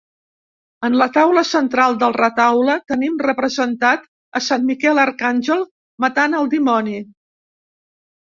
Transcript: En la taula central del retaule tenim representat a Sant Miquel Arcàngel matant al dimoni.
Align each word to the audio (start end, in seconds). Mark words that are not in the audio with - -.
En 0.87 0.93
la 0.99 1.05
taula 1.17 1.41
central 1.49 1.97
del 2.03 2.15
retaule 2.21 2.77
tenim 2.93 3.19
representat 3.27 4.09
a 4.39 4.43
Sant 4.45 4.65
Miquel 4.71 5.01
Arcàngel 5.03 5.61
matant 6.07 6.39
al 6.39 6.49
dimoni. 6.55 6.97